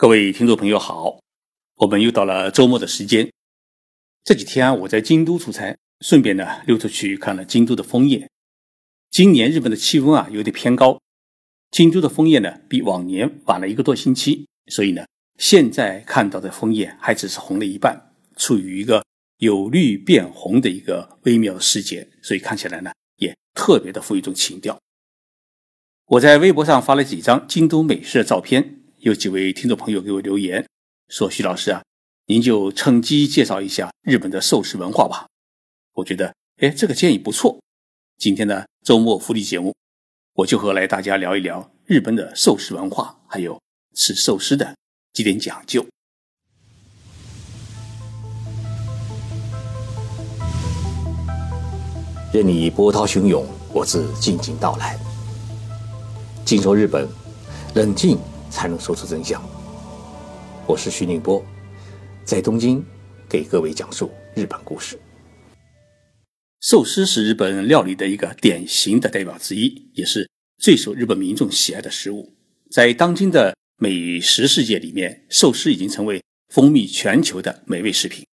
[0.00, 1.18] 各位听众朋友好，
[1.74, 3.32] 我们又到了周末的时间。
[4.22, 8.30] 这几天，我在京都出差，顺便呢溜出去看了京都的枫叶。
[9.10, 11.00] 今年日本的气温啊有点偏高，
[11.72, 15.04] 京都的枫叶呢比往年晚了一个多星期，所以呢
[15.36, 19.04] 现在看到的枫叶还只是红了一半，处于一个
[19.38, 24.78] 由绿变红的一个微妙的时节，所以看起来呢也特别的富一种情调。
[26.06, 28.76] 我在微博上发了几张京都美食的照片。
[29.00, 30.66] 有几位听众朋友给我留言
[31.08, 31.80] 说：“徐老师啊，
[32.26, 35.28] 您就趁机介绍一下日本的寿司文化吧。”
[35.94, 37.60] 我觉得，哎，这个建议不错。
[38.16, 39.72] 今天的周末福利节目，
[40.34, 43.60] 我就和来大家聊一聊日本的寿司文化，还有
[43.94, 44.74] 吃寿司的
[45.12, 45.86] 几点讲究。
[52.32, 54.98] 任你波涛汹涌，我自静静到来。
[56.44, 57.08] 静说日本，
[57.76, 58.18] 冷静。
[58.50, 59.42] 才能说出真相。
[60.66, 61.44] 我是徐宁波，
[62.24, 62.84] 在东京
[63.28, 64.98] 给各位讲述日本故事。
[66.60, 72.34] 寿司是日本料理的一个典型的代表之一，也是最受日本民众喜爱的食物。
[72.70, 76.20] 在当今的美食世界里面，寿司已经成为
[76.52, 78.26] 风靡全球的美味食品。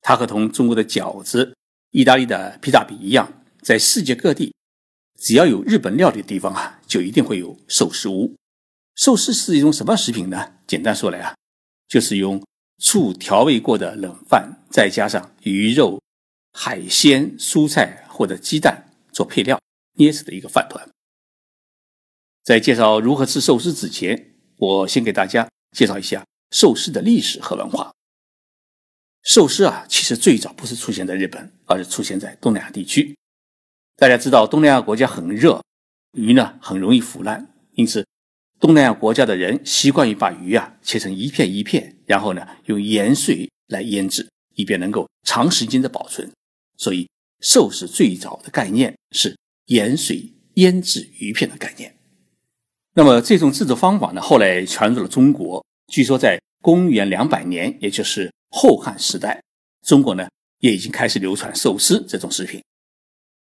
[0.00, 1.54] 它和同中国的饺子、
[1.90, 4.54] 意大利的披萨饼一样，在世界各地，
[5.20, 8.34] 只要有日本料理的地方啊，就一定会有寿司屋。
[8.98, 10.54] 寿司是一种什么食品呢？
[10.66, 11.36] 简单说来啊，
[11.86, 12.44] 就是用
[12.78, 16.02] 醋调味过的冷饭，再加上鱼肉、
[16.52, 19.56] 海鲜、蔬菜或者鸡蛋做配料
[19.94, 20.84] 捏制的一个饭团。
[22.42, 27.92] 在介绍如何吃寿司之前，我先给大家介绍一下寿司的历史和文化。
[29.22, 33.16] 寿司啊，其实最早不是出现在日本，而是出现在东南亚地区。
[33.94, 35.62] 大家知道，东南亚国家很热，
[36.14, 38.04] 鱼呢很容易腐烂，因此。
[38.60, 46.28] 东南亚国家的人习惯于把鱼啊切成一片一片，然后呢用盐水来腌制，以便能够长时间的保存。
[46.76, 47.08] 所以
[47.40, 51.94] 寿司最早的概念是盐水腌制鱼片的概念。
[52.94, 55.64] 那么这种制作方法呢，后来传入了中国。
[55.92, 59.40] 据说在公元两百年，也就是后汉时代，
[59.86, 60.28] 中国呢
[60.58, 62.60] 也已经开始流传寿司这种食品。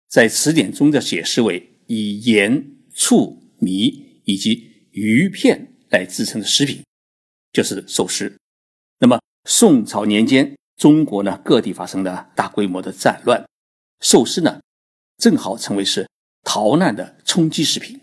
[0.09, 6.83] 在词典中的解释为以盐、醋、米以及鱼片来制成的食品，
[7.51, 8.37] 就是寿司。
[8.99, 13.43] 那么宋朝年间，中国呢各地发生了大规模的战乱，
[14.01, 14.61] 寿司呢
[15.17, 16.07] 正好成为是
[16.43, 17.99] 逃难的充饥食品。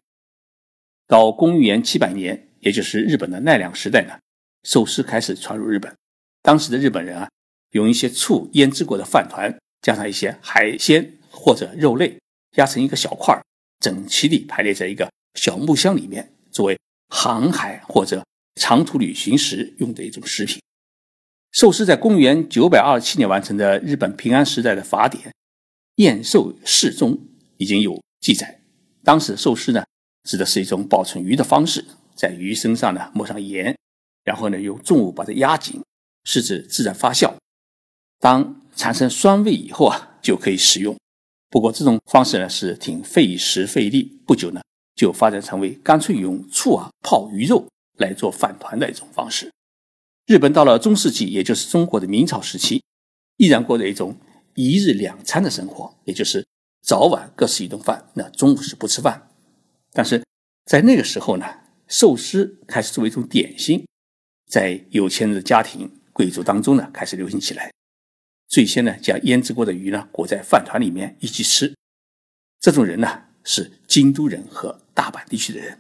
[1.07, 4.19] 到公元七百年，也就是日本的奈良时代呢，
[4.65, 5.95] 寿司开始传入日本。
[6.43, 7.29] 当时的日本人啊，
[7.71, 12.19] 用一些醋腌制过的饭团，加上一些海鲜或者肉类，
[12.57, 13.45] 压成一个小块儿，
[13.79, 16.33] 整齐地排列在一个小木箱里面。
[16.61, 16.79] 作为
[17.09, 18.23] 航海或者
[18.57, 20.61] 长途旅行时用的一种食品，
[21.53, 25.25] 寿司在公元九百二十七年完成的日本平安时代的法典
[25.95, 27.19] 《燕寿事》中
[27.57, 28.61] 已经有记载。
[29.03, 29.83] 当时寿司呢，
[30.25, 31.83] 指的是一种保存鱼的方式，
[32.15, 33.75] 在鱼身上呢抹上盐，
[34.23, 35.83] 然后呢用重物把它压紧，
[36.25, 37.33] 使之自然发酵。
[38.19, 40.95] 当产生酸味以后啊，就可以食用。
[41.49, 44.61] 不过这种方式呢是挺费时费力，不久呢。
[45.01, 47.67] 就发展成为干脆用醋啊泡鱼肉
[47.97, 49.51] 来做饭团的一种方式。
[50.27, 52.83] 日本到了中世纪，也就是中国的明朝时期，
[53.39, 54.15] 依然过着一种
[54.55, 56.47] 一日两餐的生活，也就是
[56.83, 59.31] 早晚各吃一顿饭，那中午是不吃饭。
[59.95, 60.23] 但是
[60.67, 61.47] 在那个时候呢，
[61.89, 63.87] 寿司开始作为一种点心，
[64.51, 67.73] 在有钱人的家庭、贵族当中呢开始流行起来。
[68.49, 71.75] 最先呢，将腌制过的鱼呢裹在饭团里面一起吃。
[72.61, 74.80] 这种人呢是京都人和。
[75.01, 75.79] 大阪地区的人，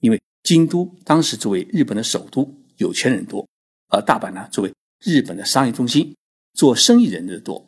[0.00, 3.46] 因为京都当时作为日本的首都，有钱人多；
[3.88, 4.70] 而大阪呢，作为
[5.00, 6.14] 日本的商业中心，
[6.52, 7.64] 做生意人的多，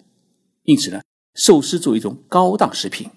[0.64, 1.00] 因此呢，
[1.34, 3.08] 寿司作为一种高档食品，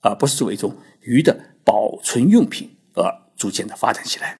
[0.00, 3.04] 而不是作为一种鱼的保存用品而
[3.36, 4.36] 逐渐的发展起来。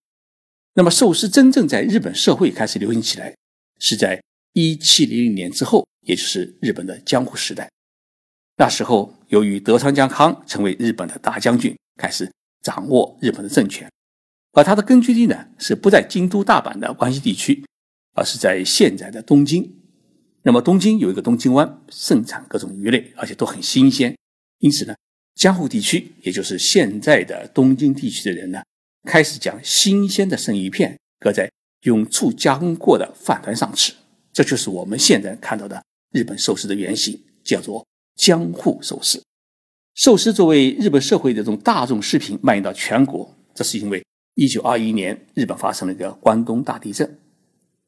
[0.75, 3.32] 那么，寿司真正在日本社会开始流行起来，
[3.79, 4.20] 是在
[4.55, 7.70] 一七零零年之后，也就是日本的江户时代。
[8.56, 12.29] 那时候，由于德川家康成为日本的大将军，开始。
[12.67, 13.89] 掌握日本的政权，
[14.51, 17.65] 而它的根据地呢是不在京都、大阪的关西地区，
[18.13, 19.73] 而是在现在的东京。
[20.43, 24.17] 那么东京有一个东京湾，盛产各种鱼类，而且都很新鲜。
[24.59, 24.97] 因此呢，
[25.37, 28.61] 江户地区，也就是现在的东京地区的人呢，
[29.05, 31.49] 开始将新鲜的生鱼片搁在
[31.83, 33.95] 用醋加工过的饭团上吃。
[34.33, 35.81] 这就是我们现在看到的
[36.11, 37.87] 日本寿司的原型，叫做
[38.17, 39.23] 江户寿司。
[39.96, 44.04] 寿司作为日本社会的这种大众食品蔓延到全国，这是因为
[44.34, 47.19] 一九二一年，日本发生了一个关东大地震，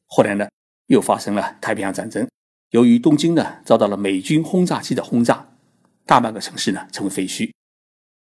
[0.07, 0.49] 后来呢，
[0.87, 2.27] 又发生了太平洋战争。
[2.71, 5.51] 由于东京呢遭到了美军轰炸机的轰炸，
[6.07, 7.53] 大半个城市呢成为废墟，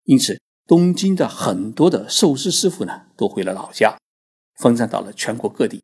[0.04, 3.98] 因此东京的很多的寿司师傅呢都回了老家，
[4.60, 5.82] 分散到了全国各地。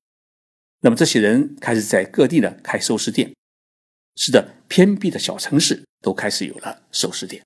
[0.82, 3.34] 那么这些人开始在各地呢开寿司店，
[4.18, 7.42] 使得偏僻的小城市都开始有了寿司店。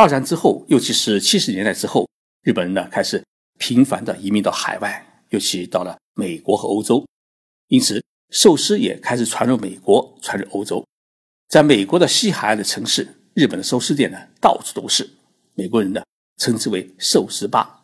[0.00, 2.08] 二战之后，尤其是七十年代之后，
[2.42, 3.22] 日本人呢开始。
[3.58, 7.06] 频繁的移民到海外，尤其到了美国和欧洲，
[7.68, 10.82] 因此寿司也开始传入美国，传入欧洲。
[11.46, 15.10] 在美国的西海岸的城市，日本的寿司店呢到处都是，
[15.52, 16.02] 美国人呢
[16.38, 17.82] 称之为寿司吧。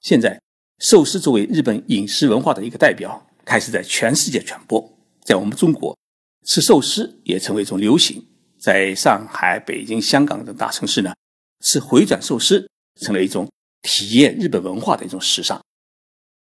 [0.00, 0.40] 现在，
[0.80, 4.92] 寿司作为日本饮食文化的一个代表，开始在全世界传播。
[5.22, 5.96] 在我们中国，
[6.44, 8.26] 吃寿司也成为一种流行。
[8.58, 11.14] 在上海、北京、香港等大城市呢，
[11.60, 12.68] 是回转寿司
[13.00, 13.48] 成了一种。
[13.82, 15.62] 体验日本文化的一种时尚。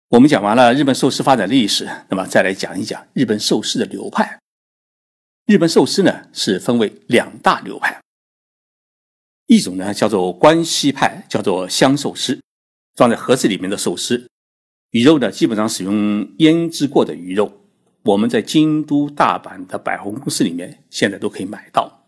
[0.09, 4.39] 我们讲完了日本寿司发展历史，那么再来讲一讲日本寿司的流派。
[5.45, 8.01] 日本寿司呢是分为两大流派，
[9.47, 12.41] 一种呢叫做关西派，叫做香寿司，
[12.95, 14.27] 装在盒子里面的寿司，
[14.93, 17.53] 鱼肉呢基本上使用腌制过的鱼肉。
[18.05, 22.04] 我们在京都、大阪的百货公司里面现在都可以买到。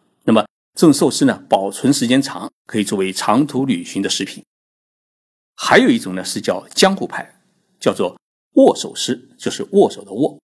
[0.77, 4.45] 这种寿司呢保存时间长，可以作为长途旅行的食品。
[5.55, 7.41] 还有一种呢，是叫江湖派，
[7.81, 8.21] 叫做
[8.57, 10.39] 握寿司，就是握手的握，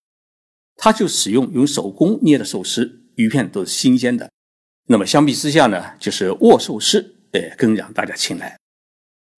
[0.77, 4.31] 它就使用用手工捏的寿司，鱼片都是新鲜的。
[4.87, 8.59] 那么相比之下呢，就是握寿司，呃，更让大家青睐。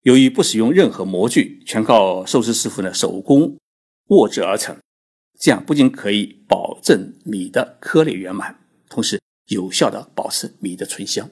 [0.02, 3.58] 由于不使用任何模具，全靠寿司师傅呢手工
[4.10, 4.78] 握制而成，
[5.40, 8.56] 这样不仅可以保证米的颗粒圆满，
[8.88, 11.28] 同时有效的保持米的醇香。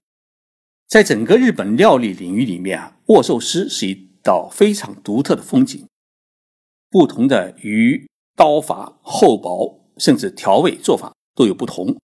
[0.89, 4.13] 在整个日本料理领域里面啊，握寿司是一。
[4.25, 5.85] 道非常独特的风景，
[6.89, 11.99] 不同的鱼刀法、厚薄，甚至调味做法都有不同。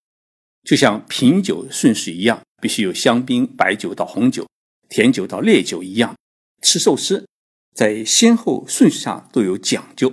[0.64, 4.44] 就像品酒顺序一样，必须有香槟、白酒到红酒、
[4.88, 6.16] 甜酒到烈酒一样，
[6.60, 7.24] 吃寿司
[7.72, 10.12] 在先后顺序上都有讲究。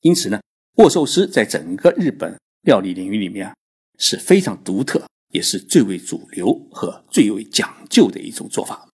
[0.00, 0.40] 因此呢，
[0.78, 3.54] 握寿司在整个日本料理领域里面啊
[3.98, 5.02] 是非常独特，
[5.32, 8.88] 也是最为主流和最为讲究的一种做法。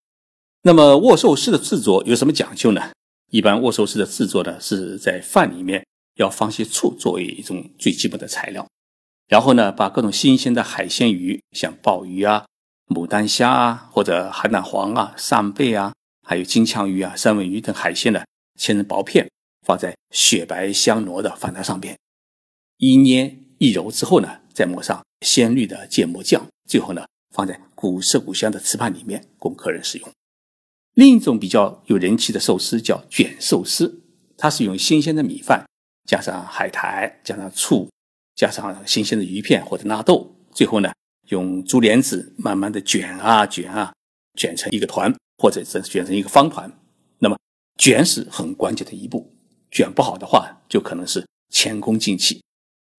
[0.63, 2.93] 那么握寿司的制作有什么讲究呢？
[3.31, 5.85] 一般握寿司的制作呢，是在饭里面
[6.17, 8.69] 要放些醋作为一种最基本的材料，
[9.29, 12.45] 然后呢，把各种新鲜的海鲜鱼，像鲍鱼啊、
[12.89, 15.95] 牡丹虾啊，或者海胆黄啊、扇贝啊，
[16.27, 18.23] 还有金枪鱼啊、三文鱼等海鲜呢，
[18.61, 19.29] 切成薄片，
[19.67, 21.99] 放在雪白香糯的饭团上边，
[22.77, 30.09] 一捏一揉之后呢，再抹上鲜绿的芥末酱，最后呢，放在古色古香的瓷盘里面供客人使用。
[30.95, 34.03] 另一种比较有人气的寿司叫卷寿司，
[34.37, 35.65] 它是用新鲜的米饭，
[36.07, 37.89] 加上海苔，加上醋，
[38.35, 40.93] 加上新鲜的鱼片或者纳豆，最后呢
[41.29, 43.95] 用竹帘子慢慢的卷啊卷啊，
[44.39, 46.71] 卷成一个团，或者是卷成一个方团。
[47.19, 47.39] 那么
[47.79, 49.35] 卷是很关键的一步，
[49.71, 52.43] 卷不好的话就可能是前功尽弃。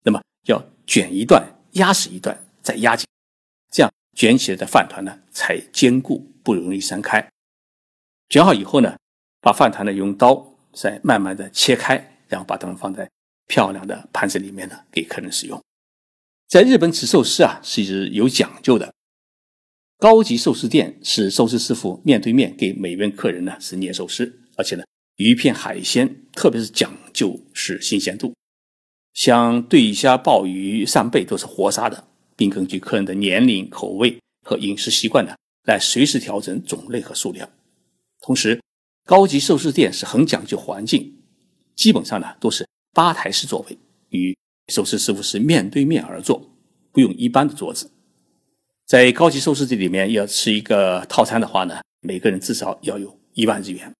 [0.03, 1.43] 那么要卷一段，
[1.73, 3.07] 压实一段，再压紧，
[3.71, 7.27] 这样卷起来的饭团呢才坚固，不容易散开。
[8.29, 8.97] 卷好以后呢，
[9.41, 13.09] 把饭团呢用刀再慢慢的切开，然后把它们放在
[13.47, 15.61] 漂亮的盘子里面呢，给客人使用。
[16.47, 18.93] 在日本吃寿司啊是有讲究的，
[19.97, 24.83] 高级寿司店是寿司师傅面对面给每位客人呢是捏寿司，而且呢
[25.15, 28.33] 鱼片海鲜特别是讲究是新鲜度，
[29.13, 37.47] 像对虾、鲍鱼、扇贝都是活杀的，并根据客人的年龄、口味和饮食习惯呢来随时调整种类和数量。
[38.21, 38.59] 同时，
[39.05, 41.13] 高级寿司店是很讲究环境，
[41.75, 43.77] 基本上呢都是吧台式座位，
[44.09, 44.35] 与
[44.73, 46.49] 寿司师傅是面对面而坐，
[46.91, 47.91] 不用一般的桌子。
[48.85, 53.93] 在高级寿司店里面要吃一个套餐的话呢，每个人至少要有一万日元，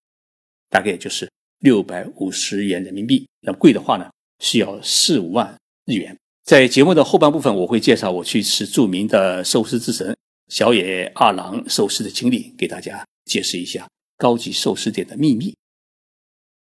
[0.70, 1.30] 大概就是
[1.60, 3.28] 六百五十元人民币。
[3.42, 6.18] 那贵的话呢，需要四五万日元。
[6.44, 10.16] 在节目的后半部分，我会介绍我去吃著名的寿司之神
[10.50, 13.88] 小野二郎寿司的经历，给大家解释一下。
[14.18, 15.54] 高级寿司店的秘密。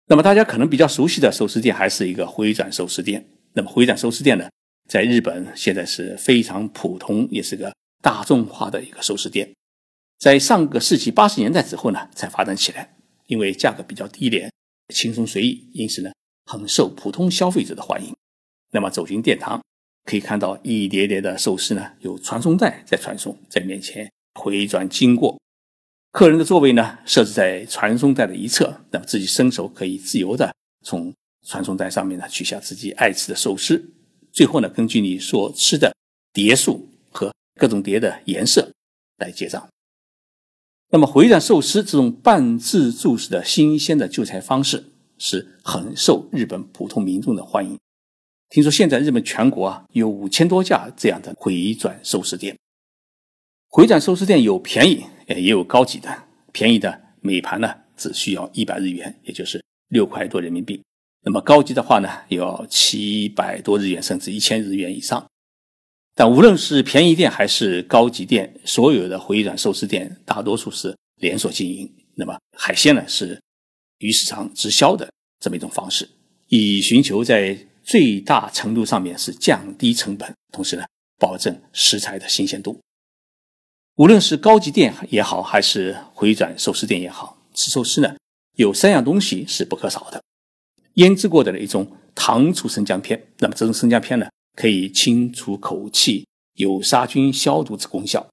[0.08, 3.28] 那么大家可能比较熟悉的寿司店还是一个回转寿司店。
[3.54, 4.50] 那么回转寿司店呢，
[4.88, 9.52] 在日本现在是非常普通，也是个大众化的一个寿司店。
[10.20, 12.96] 在上个世纪八十年代之后呢，才发展起来。
[13.28, 14.52] 因为价格比较低廉、
[14.94, 16.12] 轻松随意，因此呢，
[16.50, 18.12] 很受普通消费者的欢迎。
[18.72, 19.62] 那么走进殿堂，
[20.06, 25.40] 可以看到一叠叠的寿司呢，有传送带在传送，在面前回转经过。
[26.12, 30.52] 客人的座位呢设置在传送带的一侧，那么自己伸手可以自由的
[30.84, 31.14] 从
[31.46, 33.94] 传送带上面呢取下自己爱吃的寿司。
[34.32, 35.94] 最后呢，根据你所吃的
[36.34, 38.72] 碟数和各种碟的颜色
[39.18, 39.70] 来结账。
[40.90, 44.86] 那么回转寿司这种半自助式的新鲜的就餐方式
[45.20, 47.78] 是很受日本普通民众的欢迎。
[48.50, 52.58] 听说现在日本全国啊有五千多家这样的回转寿司店。
[53.68, 56.24] 回转寿司店有便宜，也有高级的。
[56.52, 60.82] 便宜的每盘呢只需要一百日元，也就是六块多人民币。
[61.22, 65.24] 那么高级的话呢，要七百多日元，甚至一千日元以上。
[66.16, 71.88] 但无论是便宜店还是高级店，所有的回转寿司店大多数是连锁经营。
[72.16, 73.40] 那么海鲜呢是
[74.00, 76.10] 鱼市场直销的这么一种方式，
[76.48, 80.84] 以寻求在最大程度上面是降低成本，同时呢
[81.18, 82.80] 保证食材的新鲜度。
[83.96, 88.16] 无论是高级店也好，还是回转寿司店也好，吃寿司呢
[88.56, 90.24] 有三样东西是不可少的：
[90.96, 93.28] 腌制过的一种糖醋生姜片。
[93.40, 94.28] 那么这种生姜片呢？
[94.56, 98.28] 可以清除口气，有杀菌消毒之功效。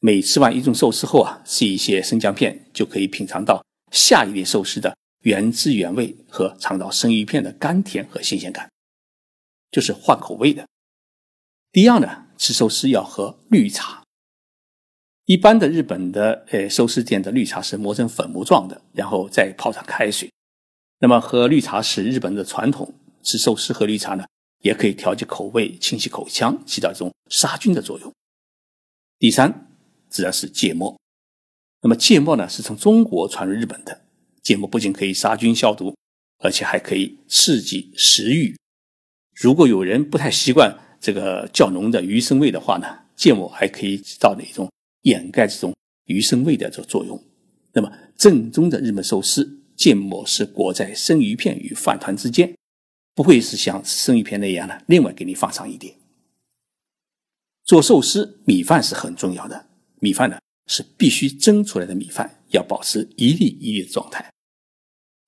[0.00, 8.70] 每吃完一种寿司后啊，吃一些生姜片，就可以品尝到下一列寿司的原汁原味和尝到生鱼片的甘甜和新鲜感，
[9.70, 10.66] 就是换口味的。
[11.72, 14.02] 第二呢，吃寿司要喝绿茶。
[15.24, 20.30] 一般的日本的呃寿司店的绿茶是磨成粉末状的，然后再泡上开水。
[21.00, 24.24] 那么喝绿茶是日本的传统，吃寿司喝绿茶呢？
[24.62, 28.12] 也可以调节口味、清洗口腔，起到一种杀菌的作用。
[29.18, 29.68] 第三，
[30.08, 30.98] 自然是芥末。
[31.82, 34.02] 那么芥末呢，是从中国传入日本的。
[34.42, 35.96] 芥末不仅可以杀菌消毒，
[36.38, 38.56] 而且还可以刺激食欲。
[39.34, 44.70] 如果有人不太习惯这个较浓的鱼生味的话呢，芥末还可以起到一种
[45.02, 47.22] 掩盖这种鱼生味的这作用。
[47.72, 52.54] 那么正宗的日本寿司，芥末是裹在生鱼片与饭团之间。
[53.14, 54.78] 不会是像生鱼片那样呢？
[54.86, 55.94] 另外给你放上一点。
[57.64, 59.66] 做寿司米饭是很重要的，
[60.00, 64.30] 米饭呢是必须蒸出来的米饭，要保持一粒一粒的状态。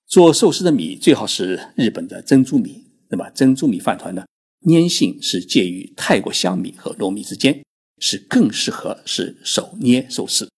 [0.07, 2.85] 做寿司的米最好是日本的珍珠米。
[3.11, 4.27] 那么珍珠米饭团呢，
[4.71, 7.65] 粘性是介于泰国香米和糯米之间，
[8.03, 10.51] 是更适合是手捏寿司。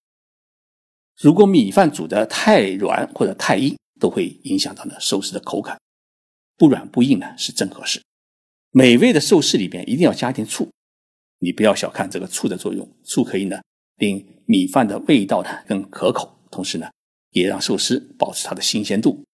[1.20, 5.78] 如果米饭煮的太软或者太硬，都会影响到呢寿司的口感。
[6.56, 8.02] 不软不硬呢，是正合适。
[8.70, 10.70] 美味的寿司里边一定要加点醋，
[11.38, 12.88] 你不要小看这个醋的作用。
[13.04, 13.60] 醋可以呢，
[13.99, 16.90] 令米饭的味道呢更可口，同时呢，
[17.30, 19.25] 也让寿司保持它的新鲜度。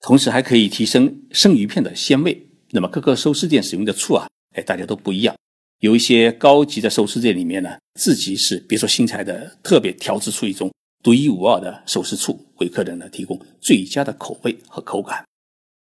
[0.00, 2.48] 同时还可以提升生鱼片的鲜味。
[2.70, 4.26] 那么各个寿司店使用的醋啊，
[4.56, 5.36] 哎，大家都不一样。
[5.80, 15.22] 有一些高级的寿司店里面呢，自己是别出心裁的，特别调制出一种独一无二的寿司醋，为客人呢提供最佳的口味和口感。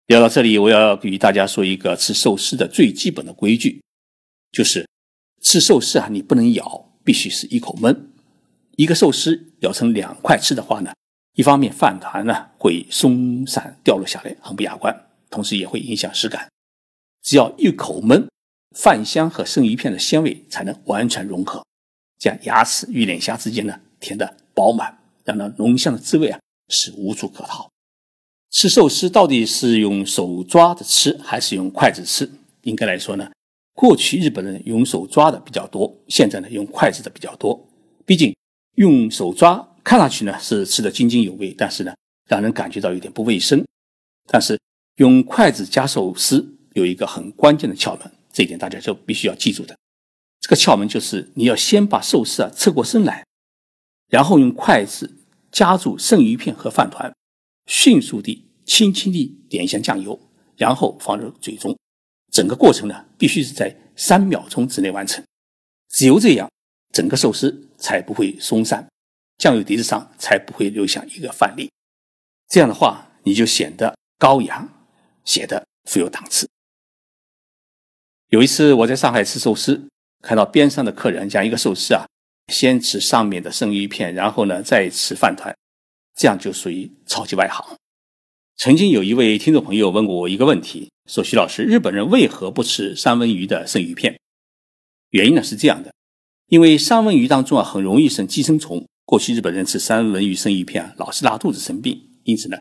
[0.06, 3.82] 聊到这里，我要与大家说一个吃寿司的最基本的规矩，
[4.50, 4.88] 就是
[5.42, 8.10] 吃寿司啊，你不能咬，必须是一口闷。
[8.76, 10.92] 一个寿司咬成两块吃的话呢，
[11.36, 14.94] 一方面饭团呢会松散掉落下来，很不雅观，
[15.30, 16.50] 同时也会影响食感。
[17.22, 18.28] 只要一口闷，
[18.76, 21.64] 饭香和生鱼片的鲜味才能完全融合，
[22.18, 26.38] 将牙齿与脸颊之间呢填得饱满，让那浓香的滋味啊
[26.68, 27.70] 是无处可逃。
[28.50, 32.30] 吃寿司到底是用手抓着吃还是用筷子吃？
[32.64, 33.30] 应该来说呢，
[33.78, 37.64] 过去日本人用手抓的比较多，现在呢用筷子的比较多。
[38.04, 38.34] 毕竟
[38.74, 41.94] 用手抓看上去呢是吃的津津有味，但是呢
[42.26, 43.64] 让人感觉到有点不卫生。
[44.26, 44.60] 但是
[44.96, 49.78] 用筷子夹寿司有一个很关键的窍门，这一点大家就必须要记住的。
[50.40, 53.24] 这个窍门就是你要先把寿司啊侧过身来，
[54.08, 55.18] 然后用筷子
[55.52, 57.14] 夹住剩鱼片和饭团。
[57.66, 60.18] 迅速地、轻轻地点一下酱油，
[60.56, 61.78] 然后放入嘴中。
[62.38, 65.20] 整个过程呢，必须是在三秒钟之内完成。
[65.88, 66.48] 只有这样，
[66.94, 68.88] 整个寿司才不会松散，
[69.38, 71.68] 酱油碟子上才不会留下一个饭粒。
[72.46, 74.68] 这样的话，你就显得高雅，
[75.24, 76.48] 显得富有档次。
[78.28, 79.88] 有一次我在上海吃寿司，
[80.22, 82.06] 看到边上的客人将一个寿司啊，
[82.52, 85.52] 先吃上面的生鱼片，然后呢再吃饭团。
[86.14, 87.76] 这样就属于超级外行。
[88.58, 94.18] 曾经有一位听众朋友问过我一个问题，说：“徐老师，日本人为何不吃三文鱼的生鱼片？”
[95.10, 95.94] 原因呢是这样的，
[96.48, 98.84] 因为三文鱼当中啊很容易生寄生虫。
[99.04, 102.58] 过去日本人吃三文鱼生鱼片啊老是拉肚子生病，因此呢，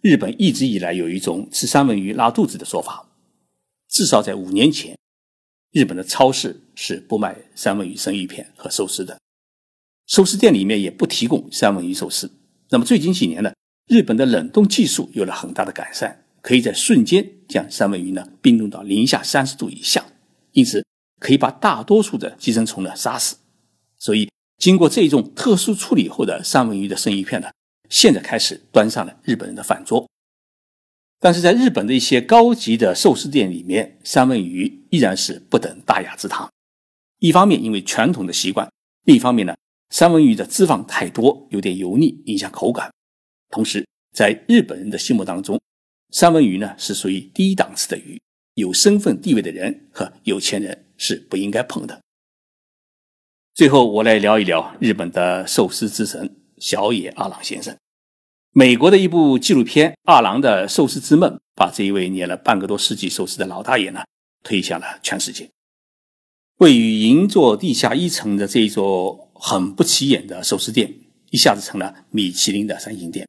[0.00, 3.08] 日本一直以来有一种吃三文鱼拉肚子的说法。
[3.88, 4.96] 至少在五年前，
[5.72, 9.18] 日本的超市是不卖三文鱼生鱼片和寿司的。
[10.06, 12.30] 寿司店里面也不提供三文鱼寿司。
[12.70, 13.52] 那么最近几年呢，
[13.90, 20.06] 日本的冷冻技术有了很大的改善，可以在瞬间将三文鱼呢冰冻到零下三十度以下，
[20.52, 20.86] 因此
[21.18, 23.36] 可以把大多数的寄生虫呢杀死。
[23.98, 27.48] 所以，经过这种特殊处理后的三文鱼的生鱼片呢，
[27.88, 30.08] 现在开始端上了日本人的饭桌。
[31.18, 36.48] 但是在日本的一些高级的寿司店里面，三文鱼依然是不等大雅之堂。
[37.18, 38.70] 一方面因为传统的习惯，
[39.04, 39.56] 另一方面呢。
[39.92, 42.88] 三文鱼的脂肪太多，有点油腻，影响口感。
[43.50, 45.60] 同时，在日本人的心目当中，
[46.10, 48.20] 三文鱼呢是属于低档次的鱼，
[48.54, 52.00] 有身份地位的人和有钱人是不应该碰的。
[53.54, 57.76] 最后，我来聊一聊日本的寿司之神小野二郎先生。
[58.52, 64.04] 美国的一部纪录片《二郎的寿司之梦》，把这一位念了半个多世纪寿司的老大爷呢
[64.42, 65.48] 推向了全世界。
[66.56, 69.28] 位于银座地下一层的这一座。
[69.42, 70.94] 很不起眼的寿司店，
[71.30, 73.26] 一下子成了米其林的三星店。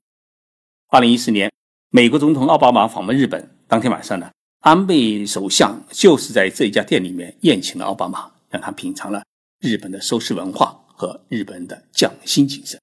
[0.93, 1.50] 二零一四年，
[1.89, 4.29] 美国总统奥巴马访问日本当天晚上呢，
[4.60, 9.24] 安倍首相就是在这一家店里面宴请了奥巴马，让他品尝了
[9.62, 12.77] 日本的寿司文化和日本的匠心精神。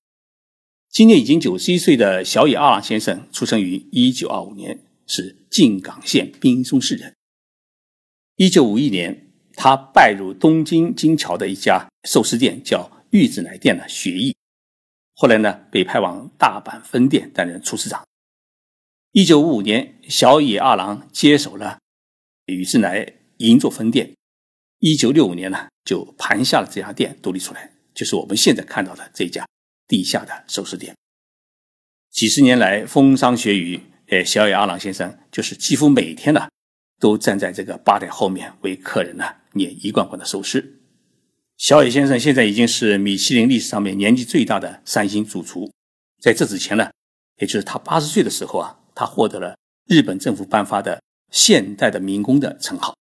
[0.89, 7.15] 今年已经九十一岁的小野二郎先生，出生于一九二五年，是静冈县滨松市人。
[8.37, 12.91] 一九五一年，他拜入东京金桥的一家寿司店，叫。
[13.11, 14.37] 玉子奶店的学艺，
[15.21, 18.07] 后来呢被派往大阪分店担任厨师长。
[19.11, 21.81] 一九五五年，小野二郎接手了
[22.47, 24.15] 宇治乃银座分店。
[24.79, 29.45] 一九六五年呢，就盘下了这家店，独立出来，就是我们现在看到的这家
[29.89, 30.95] 地下的寿司店。
[32.13, 36.49] 几十年来风霜雪雨，呃，小野二郎先生就是几乎每天呢
[37.01, 40.78] 都站在这个吧台后面为客人呢念一罐罐的寿司。
[41.59, 45.69] 小野先生现在已经是米其林历史上面年纪最大的三星主厨。
[46.21, 46.89] 在这之前呢，
[47.39, 49.57] 也就是他八十岁的时候啊，他获得了
[49.89, 52.95] 日本政府颁发的现代的民工的称号。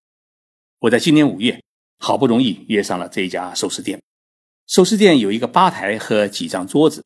[0.80, 1.62] 我在今年五月
[2.00, 4.02] 好不容易约上了这一家寿司店。
[4.66, 7.04] 寿司店有一个吧台和几张桌子，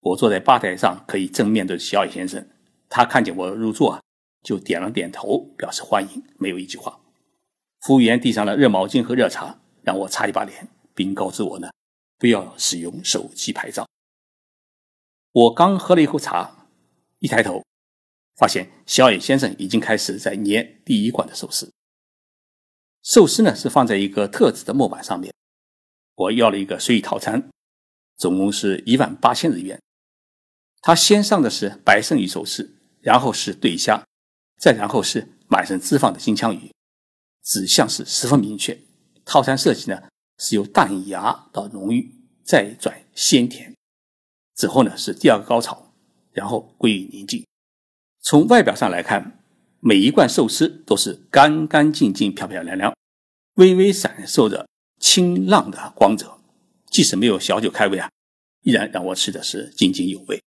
[0.00, 2.46] 我坐在吧台上可以正面对小野先生。
[2.90, 4.02] 他看见我入座啊，
[4.44, 7.00] 就点了点头表示欢迎，没有一句话。
[7.80, 10.68] 服务员递上了热毛巾和热茶，让我擦一把脸。
[11.00, 11.70] 并告知我呢，
[12.18, 13.88] 不要使用手机拍照。
[15.32, 16.66] 我刚喝了一口茶，
[17.20, 17.64] 一抬头，
[18.36, 21.72] 发现小野先生已经开始在捏第一罐的寿司。
[23.02, 25.32] 寿司呢是放在一个特制的木板上面。
[26.16, 27.48] 我要了一个随意套餐，
[28.18, 29.80] 总共是一万八千日元。
[30.82, 34.04] 他先上的是白胜鱼寿司，然后是对虾，
[34.58, 36.70] 再然后是满身脂肪的金枪鱼，
[37.42, 38.78] 指向是十分明确。
[39.24, 40.09] 套餐设计呢？
[40.40, 43.76] 是由淡雅到浓郁，再转鲜甜，
[44.56, 45.92] 之后呢是第二个高潮，
[46.32, 47.46] 然后归于宁静。
[48.22, 49.44] 从外表上来看，
[49.80, 52.96] 每一罐寿司都是干干净净、漂漂亮亮，
[53.56, 54.66] 微微闪烁着
[54.98, 56.38] 清亮的光泽。
[56.86, 58.10] 即使没有小酒开胃啊，
[58.62, 60.42] 依然让我吃的是津津有味。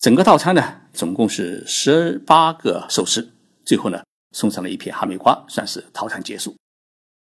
[0.00, 3.32] 整个套餐呢，总共是十八个寿司，
[3.64, 4.02] 最后呢
[4.32, 6.54] 送上了一片哈密瓜，算是套餐结束。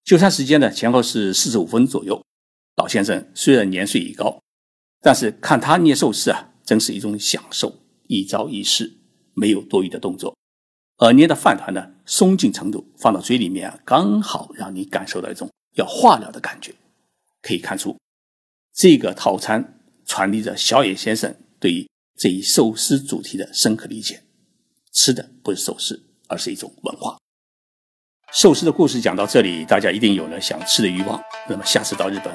[0.07, 2.23] 就餐时间呢，前后是四十五分左右。
[2.77, 4.41] 老先生虽然年岁已高，
[5.01, 8.89] 但是看他捏寿司啊，真是一种享受，一招一式，
[9.33, 10.33] 没有多余的动作。
[10.95, 16.73] 而捏的饭团呢，松紧程度放到嘴里面啊，刚好让你感受到一种要化了的感觉。
[17.41, 17.99] 可以看出，
[18.73, 21.85] 这个套餐传递着小野先生对于
[22.17, 24.23] 这一寿司主题的深刻理解。
[24.93, 27.17] 吃的不是寿司，而是一种文化。
[28.33, 31.19] 寿司的故事讲到这里，大家一定有了想吃的欲望。
[31.47, 32.33] 那么下次到日本，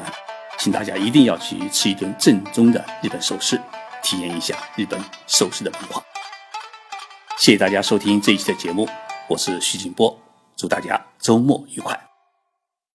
[0.58, 3.60] 请大家一定要去吃一顿正宗的日本寿司，
[4.02, 6.02] 体验一下日本寿司的文化。
[7.38, 8.88] 谢谢大家收听这一期的节目，
[9.28, 10.18] 我是徐景波，
[10.56, 12.11] 祝大家周末愉快。